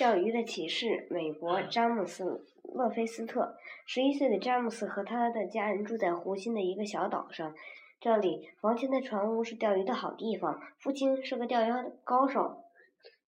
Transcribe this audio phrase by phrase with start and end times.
[0.00, 1.06] 钓鱼的启示。
[1.10, 2.24] 美国詹姆斯·
[2.74, 7.54] 勒菲斯特，十一岁的詹姆斯和他的家人住在湖心的一个小岛上。
[8.00, 10.58] 这里房前的船屋是钓鱼的好地方。
[10.78, 11.70] 父亲是个钓鱼
[12.02, 12.64] 高手，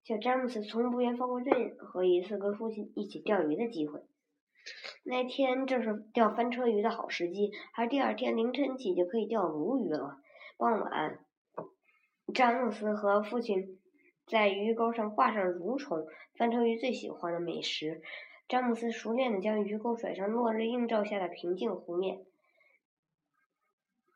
[0.03, 4.01] 小詹姆斯从不愿放过任何一次跟父亲一起钓鱼的机会。
[5.05, 10.17] 那天正是钓翻车鱼的好时机，而第二天凌晨起就可以钓鲈鱼了。
[10.57, 11.19] 傍晚，
[12.33, 13.79] 詹姆斯和父亲。
[14.33, 16.07] 在鱼钩上挂上蠕虫，
[16.39, 18.01] 翻车鱼最喜欢的美食。
[18.49, 22.21] 詹姆斯熟练地将鱼钩甩上落日映照下的平静湖面。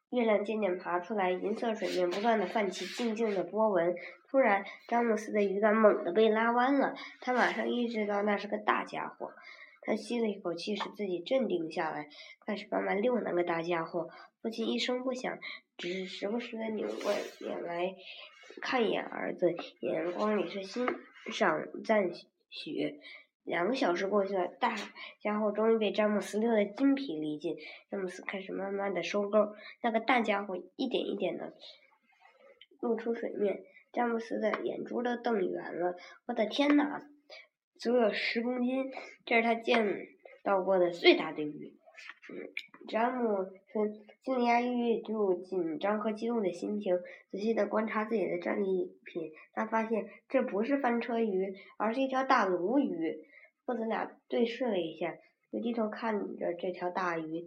[0.09, 3.95] 月亮渐渐爬出来，银色水面不断地泛起静静的波纹。
[4.31, 9.35] 突然，詹姆斯的鱼竿猛地被拉弯了，他马上意识到那是个大家伙。
[9.83, 12.09] 他吸了一口气，使自己镇定下来，
[12.47, 14.09] 开始慢慢遛那个大家伙。
[14.41, 15.39] 父亲一声不响，
[15.77, 17.95] 只是时不时地扭过脸来。
[18.61, 20.87] 看一眼儿子，眼光里是欣
[21.33, 22.11] 赏赞
[22.51, 23.01] 许。
[23.45, 24.75] 两个小时过去了，大
[25.21, 27.57] 家伙终于被詹姆斯溜得筋疲力尽。
[27.89, 31.55] 詹姆斯开始慢慢的收钩，那个大家伙一点一点的
[32.81, 33.63] 露出水面。
[33.93, 35.97] 詹姆斯的眼珠都瞪圆了。
[36.27, 37.07] 我的天哪，
[37.79, 38.91] 足有十公斤！
[39.25, 40.09] 这是他见
[40.43, 41.73] 到过的最大的鱼。
[42.29, 42.51] 嗯，
[42.89, 46.99] 詹姆斯心里压抑住紧张和激动的心情，
[47.31, 49.31] 仔细地观察自己的战利品。
[49.53, 53.25] 他发现这不是翻车鱼，而是一条大鲈鱼。
[53.65, 55.15] 父子俩对视了一下，
[55.53, 57.47] 又低头看着这条大鱼，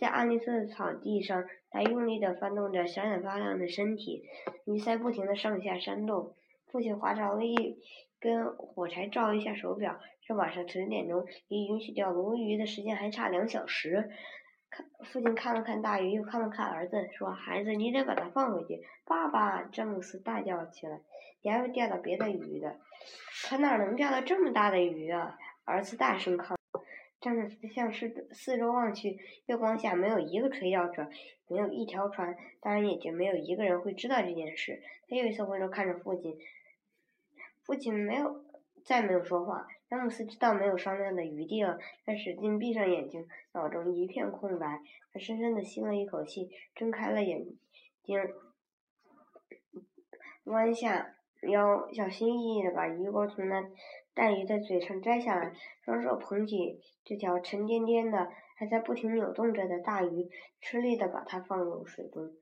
[0.00, 4.24] 在暗绿色的草地上，它用力地翻动着闪闪发亮的身体，
[4.64, 6.34] 鱼鳃不停地上下扇动。
[6.72, 7.78] 父亲划着了一
[8.18, 10.00] 根火柴，照一下手表。
[10.26, 14.10] 是晚上十点钟，离允许钓鲈鱼的时间还差两小时。
[14.70, 21.00] 看，父亲看了看大鱼，又看了看儿子，说：“孩子，你得把它放回去。”爸爸，詹姆斯大叫起来
[21.42, 22.78] ：“你还会钓到别的鱼的？
[23.44, 26.56] 他哪能钓到这么大的鱼啊？”儿子大声抗。
[27.20, 31.08] 詹姆斯向四四周望去，月光下没有一个垂钓者，
[31.48, 34.82] 没有一条船，当然也就没有一个人会知道这件事。
[35.08, 36.38] 他又一次回头看着父亲，
[37.64, 38.44] 父亲没有，
[38.84, 39.66] 再没有说话。
[39.88, 44.80] 詹姆斯知道没有商量的余地了，他使劲闭上眼睛，脑中一片空白。
[45.12, 47.46] 他深深地吸了一口气，睁开了眼
[48.02, 48.18] 睛，
[50.44, 53.64] 弯下腰，小心翼翼地把鱼钩从那
[54.12, 55.52] 大鱼的嘴上摘下来，
[55.84, 60.28] 双手捧起这条沉甸甸的、还在不停扭动着的大鱼，
[60.60, 62.32] 吃力地把它放入水中。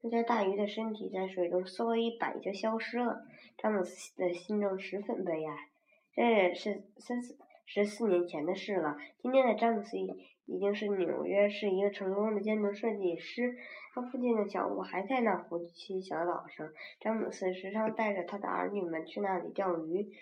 [0.00, 3.26] 那条大鱼的身体在水中嗖的一摆就消失了。
[3.58, 5.68] 詹姆斯的心中十分悲哀。
[6.14, 7.36] 这也是三四
[7.66, 8.96] 十四年前的事了。
[9.18, 13.56] 今天的詹姆斯已经是纽约市一个成功的建筑设计师。
[13.94, 16.68] 他父亲的小屋还在那湖西小岛上。
[17.00, 20.12] 詹姆斯时常带着他的儿女们去那里钓鱼。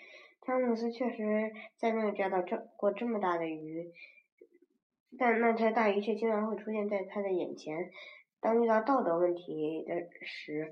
[0.41, 3.91] 詹姆斯确实再没有钓到这过这么大的鱼，
[5.17, 7.91] 但那条大鱼却经常会出现在他的眼前。
[8.41, 10.71] 当遇到道德问题的时，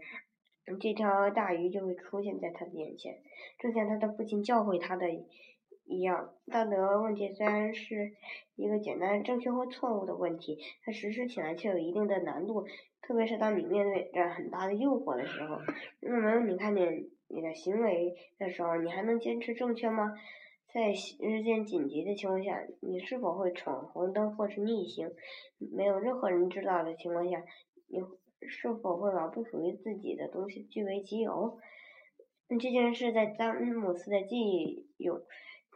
[0.79, 3.17] 这条大鱼就会出现在他的眼前，
[3.59, 5.07] 正像他的父亲教会他的
[5.85, 6.33] 一样。
[6.49, 8.13] 道德问题虽然是
[8.55, 12.66] 一个简单正确或错误的问题，它实施起来却有一定的难度，
[13.01, 15.57] 特别是当你面对着很大的诱惑的时候。
[15.99, 20.13] 那么，你看见你的行为的时候，你还能坚持正确吗？
[20.73, 25.11] 在日渐紧急的情况下，你是否会闯红灯或是逆行？
[25.57, 27.43] 没有任何人知道的情况下，
[27.88, 27.99] 你。
[28.47, 31.59] 是否会把不属于自己的东西据为己有？
[32.50, 35.25] 这件事在詹姆斯的记忆有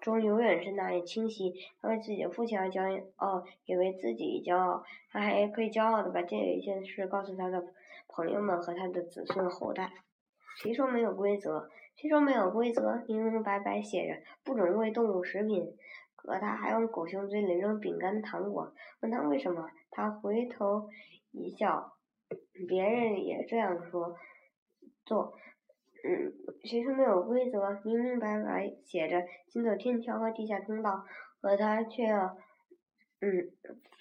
[0.01, 1.53] 中永远是那样清晰。
[1.81, 4.83] 他为自己的父亲而骄傲，也为自己骄傲。
[5.09, 7.63] 他还可以骄傲的把这一件事告诉他的
[8.09, 9.93] 朋友们和他的子孙后代。
[10.61, 11.69] 谁说没有规则？
[11.95, 13.01] 谁说没有规则？
[13.07, 15.77] 明明白白写着不准喂动物食品。
[16.15, 18.73] 可他还往狗熊嘴里扔饼干糖果。
[18.99, 19.69] 问他为什么？
[19.91, 20.89] 他回头
[21.31, 21.94] 一笑。
[22.67, 24.15] 别人也这样说，
[25.05, 25.33] 做，
[26.03, 26.33] 嗯，
[26.63, 27.81] 谁说没有规则？
[27.83, 31.05] 明明白白写着行走天桥和地下通道，
[31.41, 32.37] 可他却要，
[33.21, 33.51] 嗯，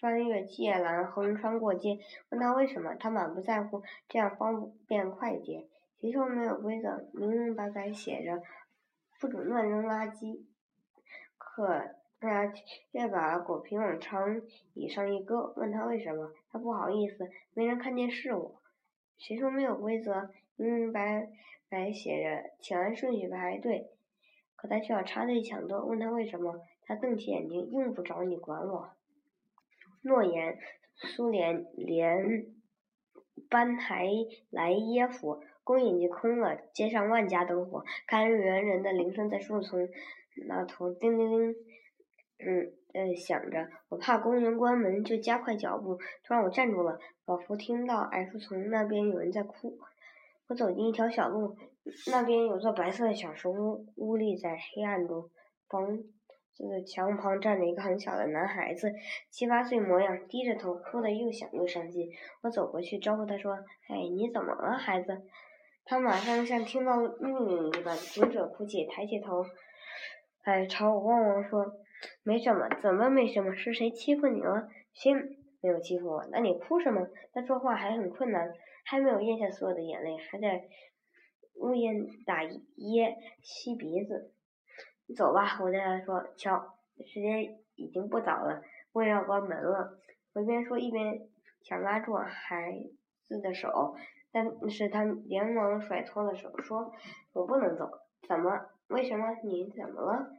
[0.01, 1.99] 翻越界栏，横穿过街。
[2.31, 2.95] 问他为什么？
[2.95, 5.67] 他满不在乎，这样方便快捷。
[6.01, 7.09] 谁说没有规则？
[7.13, 8.43] 明明白白写着
[9.21, 10.45] 不准乱扔垃圾，
[11.39, 11.97] 可。
[12.25, 14.43] 他却把果皮往长
[14.73, 16.33] 椅上一搁，问他为什么？
[16.51, 18.61] 他不好意思，没人看见是我。
[19.19, 20.31] 谁说没有规则？
[20.57, 21.29] 明明白
[21.69, 23.91] 白写着，请按顺序排队。
[24.57, 26.61] 可他却要插队抢座，问他为什么？
[26.87, 28.91] 他瞪起眼睛，用不着你管我。
[30.03, 30.59] 诺言，
[30.95, 32.47] 苏联联
[33.49, 34.07] 班台
[34.51, 39.89] 莱耶夫公演机空了，街上万家灯火，看日圆人的铃声在树丛。
[40.47, 41.55] 那头叮铃铃，
[42.47, 45.97] 嗯呃想着，我怕公园关门，就加快脚步。
[46.23, 49.79] 突然我站住了，仿佛听到矮树丛那边有人在哭。
[50.49, 51.57] 我走进一条小路，
[52.13, 55.31] 那边有座白色的小石屋，屋里在黑暗中，
[55.69, 55.97] 房
[56.53, 58.93] 子的墙旁站着一个很小的男孩子，
[59.31, 62.11] 七八岁模样，低着头，哭得又响又伤心。
[62.43, 63.55] 我走过去招呼他说
[63.89, 65.23] ：“哎，你怎么了，孩子？”
[65.87, 69.45] 他马上像听到命令一般，停止哭泣，抬起头，
[70.43, 71.65] 哎，朝我望望，说
[72.23, 73.55] ：“没什么，怎么没什么？
[73.55, 74.69] 是谁欺负你了？
[74.93, 75.15] 谁
[75.61, 76.27] 没有欺负我？
[76.31, 78.53] 那你哭什么？”他说话还很困难。
[78.87, 80.69] 还没有咽下所有的眼泪，还在
[81.55, 84.31] 呜咽打噎吸鼻子。
[85.07, 86.23] 你走吧，我对他说。
[86.37, 86.77] 瞧，
[87.07, 88.63] 时间已经不早了，
[88.93, 89.99] 我也要关门了。
[90.35, 91.27] 我一边说一边
[91.63, 92.79] 想拉住孩
[93.27, 93.97] 子的手，
[94.31, 96.93] 但是他连忙甩脱了手，说
[97.33, 97.89] ：“我不能走。”
[98.29, 98.67] 怎么？
[98.89, 99.29] 为什么？
[99.45, 100.31] 你怎么了？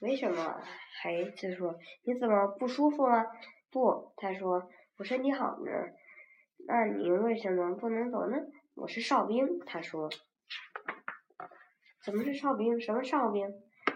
[0.00, 0.60] 为什么？
[1.02, 3.26] 孩子说：“你怎么不舒服吗？”
[3.70, 4.68] 不，他说
[4.98, 5.92] ：“我身体好着。”
[6.66, 8.36] 那你为什么不能走呢？
[8.74, 10.08] 我是哨兵，他说。
[12.04, 12.80] 怎么是哨兵？
[12.80, 13.46] 什么哨兵？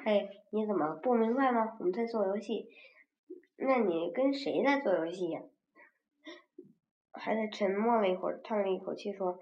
[0.04, 1.76] 嘿，你怎么不明白吗？
[1.78, 2.68] 我们在做游戏。
[3.56, 5.40] 那你跟谁在做游戏呀？
[7.12, 9.38] 孩子沉默了一会儿，叹了一口气说：“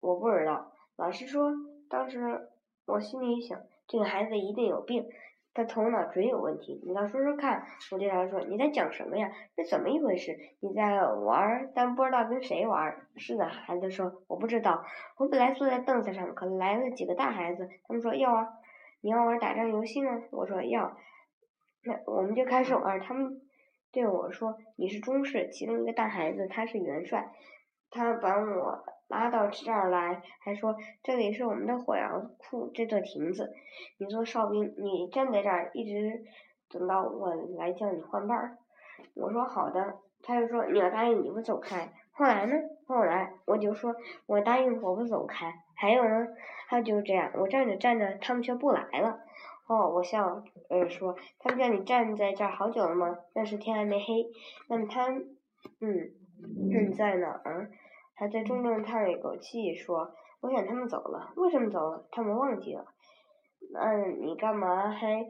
[0.00, 1.52] 我不知道。”老师说，
[1.88, 2.48] 当时
[2.86, 5.04] 我心里想，这个孩子一定有病。
[5.54, 7.64] 他头脑准有问题，你倒说说看。
[7.92, 9.30] 我对他说：“你在讲什么呀？
[9.54, 10.36] 这怎么一回事？
[10.58, 14.84] 你在玩，但不知道跟谁玩。”是的，孩子说：“我不知道。
[15.16, 18.48] 我本来坐在凳子上，可来了几个大孩子，他们说要玩。
[19.00, 20.96] 你要玩打仗游戏吗？”我说要。
[21.84, 22.98] 那我们就开始玩。
[22.98, 23.40] 他们
[23.92, 27.30] 对我说：“你是中士。”其中一个大孩子他是元帅，
[27.94, 28.84] 他把我。
[29.06, 33.52] 拉到这儿来，还说这里是我们的火药库，这座亭子。
[33.98, 36.24] 你做哨兵，你站在这儿，一直
[36.70, 38.56] 等到我来叫你换班儿。
[39.14, 41.92] 我说好的，他就说你要答应你不走开。
[42.12, 42.54] 后来呢？
[42.86, 43.94] 后来我就说
[44.26, 45.54] 我答应我不走开。
[45.76, 46.26] 还有呢？
[46.68, 49.20] 他就这样，我站着站着，他们却不来了。
[49.68, 53.18] 哦，我笑呃说，他们叫你站在这儿好久了吗？
[53.34, 54.26] 那时天还没黑。
[54.70, 56.10] 那么他，嗯，
[56.72, 57.70] 嗯，在哪儿？
[58.14, 62.06] 还在重重叹了一口气，说：“我想他们走了，为什么走了？
[62.10, 62.86] 他们忘记了。
[63.72, 65.26] 那你干嘛还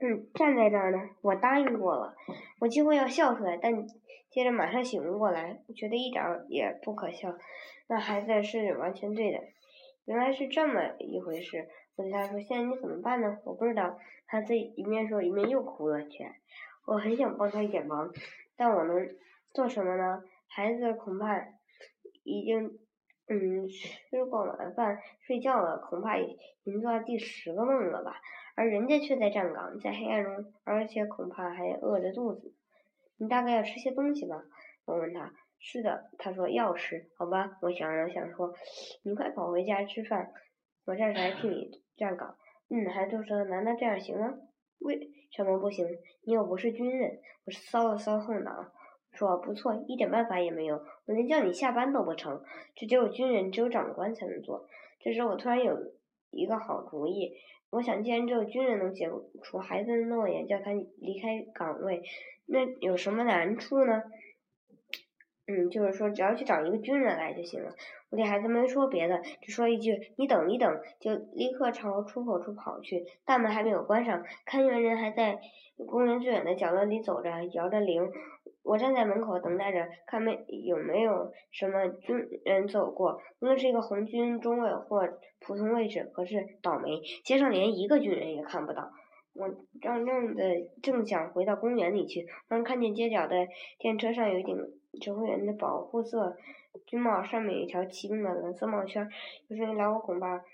[0.00, 1.10] 嗯站在这儿呢？
[1.22, 2.14] 我答应过了。
[2.60, 3.86] 我几乎要笑出来，但
[4.30, 7.34] 接着马上醒悟过来，我觉得一点儿也不可笑。
[7.88, 9.40] 那孩子是完全对的，
[10.04, 11.66] 原来是这么一回事。
[11.96, 13.38] 我对他说：现在你怎么办呢？
[13.44, 13.98] 我不知道。
[14.26, 16.36] 孩子一面说一面又哭了起来。
[16.86, 18.12] 我很想帮他一点忙，
[18.56, 19.08] 但我能
[19.52, 20.22] 做什么呢？
[20.46, 21.57] 孩子恐怕。
[22.24, 22.78] 已经，
[23.28, 28.20] 嗯，吃过晚饭睡觉了，恐怕已经做第十个梦了吧？
[28.56, 32.54] 而人家却在站岗，在黑暗中，而且恐怕还饿着肚子。
[33.18, 34.42] 你大概要吃些东西吧？
[34.84, 35.32] 我问他。
[35.60, 37.10] 是的，他说要吃。
[37.16, 38.54] 好吧，我想了想说，
[39.02, 40.32] 你快跑回家吃饭，
[40.86, 42.36] 我暂时还替你站岗。
[42.70, 44.34] 嗯，孩子说，难道这样行吗？
[44.78, 45.84] 为什么不行？
[46.22, 47.18] 你又不是军人。
[47.44, 48.70] 我搔了搔后脑。
[49.18, 50.76] 说不错，一点办法也没有，
[51.06, 52.40] 我连叫你下班都不成，
[52.76, 54.68] 这只有军人，只有长官才能做。
[55.00, 55.76] 这时我突然有
[56.30, 57.32] 一个好主意，
[57.70, 59.10] 我想，既然只有军人能解
[59.42, 62.04] 除孩子的诺言，叫他离开岗位，
[62.46, 64.04] 那有什么难处呢？
[65.48, 67.74] 嗯，就是说，只要去找一个军人来就行了。
[68.10, 73.06] 我对孩子没说别的，只说一句：“你等一等。”就立刻朝出口处跑去。
[73.24, 75.40] 大门还没有关上，看园人还在
[75.86, 78.12] 公园最远的角落里走着，摇着铃。
[78.68, 85.08] 我站在门口等待着，看没有没有什么军人走过，无论是一个红军中尉或
[85.40, 86.04] 普通卫士。
[86.12, 88.92] 可是倒霉，街上连一个军人也看不到。
[89.32, 89.48] 我
[89.80, 90.44] 怔怔的
[90.82, 93.46] 正想回到公园里去，忽然看见街角的
[93.78, 94.54] 电车上有一顶
[95.00, 96.36] 指挥员的保护色
[96.84, 99.08] 军帽，上面有一条骑兵的蓝色帽圈。
[99.48, 100.44] 有生以来，我恐怕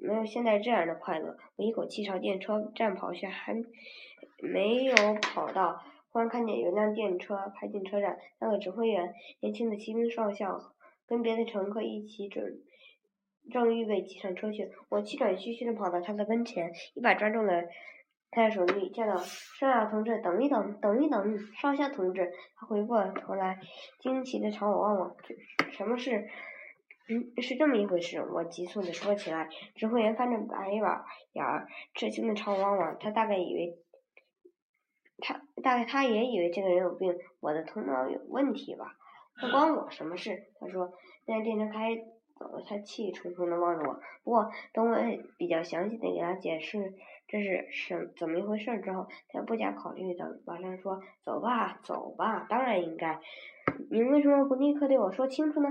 [0.00, 1.36] 没有现在这样的快乐。
[1.56, 3.52] 我一口气朝电车站跑去，还
[4.40, 5.82] 没有跑到。
[6.16, 10.58] 忽然看见有辆电车开进车站，那个指挥员，年轻的骑兵少校，
[11.06, 12.62] 跟别的乘客一起准，
[13.52, 14.70] 正预备挤上车去。
[14.88, 17.64] 我气喘吁吁地跑到他的跟前，一把抓住了
[18.30, 19.14] 他的手臂，叫道
[19.60, 23.58] ：“少校同志，等一等，等一等，少校同志。”他回过头来，
[24.00, 25.14] 惊奇地朝我望望，
[25.70, 26.26] 什么事？
[27.10, 28.24] 嗯，是这么一回事。
[28.24, 29.50] 我急促地说起来。
[29.74, 31.04] 指挥员翻着白眼儿，
[31.34, 33.78] 眼儿吃惊地朝我望望，他大概以为。
[35.18, 38.96] 他大概他也以为这个人有病，我的头脑有问题吧？
[39.40, 40.44] 不关我什么事？
[40.60, 40.92] 他说。
[41.28, 41.96] 那电车开
[42.38, 44.00] 走了，他气冲冲地望着我。
[44.22, 44.96] 不过等我
[45.36, 46.94] 比较详细的给他解释
[47.26, 53.18] 这是什怎么一回事之后，他不加考虑的马上说：“走吧，走吧，当然应该。
[53.90, 55.68] 您为什么不立刻对我说清楚呢？”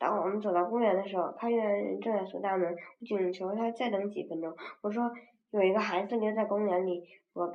[0.00, 4.56] 当我们走到公园的时候，看见人正在锁大门，我请求他再等几分钟。
[4.80, 5.12] 我说
[5.52, 7.54] ：“有一个孩子留在公园里。”我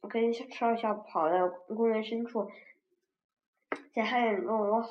[0.00, 2.48] 我跟少校跑到公园深处，
[3.92, 4.82] 在黑暗中，我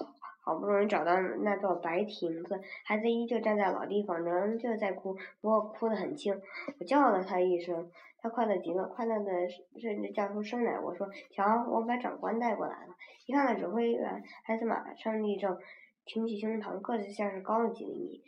[0.42, 6.40] 好不容易找到那座白亭子，孩子依旧站在老地方，仍旧在哭，不过哭得很轻。
[6.80, 9.32] 我叫了他一声，他快乐极了，快乐的
[9.80, 10.80] 甚至叫出声来。
[10.80, 15.58] 我说：“瞧，我把长官带过来了。”一看到指挥员，孩子马上立正。
[16.06, 18.24] 挺起胸膛，个子像是高了几厘米。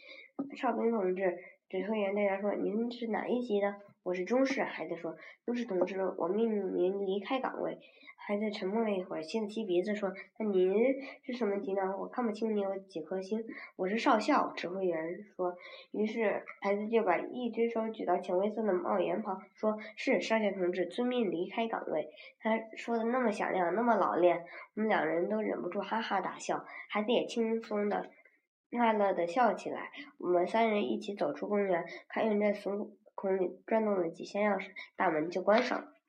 [0.55, 5.15] 哨兵同志，指挥员对他说：“您是哪一级的？”“我是中士。”孩子说。
[5.45, 7.79] “中士同志，我命令您离开岗位。”
[8.23, 10.73] 孩子沉默了一会儿，吸了吸鼻子，说：“那您
[11.23, 11.97] 是什么级呢？
[11.97, 13.43] 我看不清你有几颗星。
[13.75, 15.57] ”“我是少校。”指挥员说。
[15.91, 26.63] 于是孩子就把一只手举到浅灰色的帽檐旁，说：“是少校同志，遵命离开岗位。”他说的那么响亮，那么老练，我们两人都忍不住哈哈大笑。
[26.89, 28.11] 孩子也轻松的、
[28.69, 29.89] 快乐的笑起来。
[30.19, 32.69] 我们三人一起走出公园，开院在死
[33.21, 35.93] 孔里转动了几下钥匙，大门就关上了。